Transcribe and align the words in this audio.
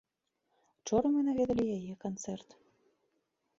Учора 0.77 1.07
мы 1.17 1.21
наведалі 1.27 1.65
яе 1.77 1.93
канцэрт. 2.07 2.49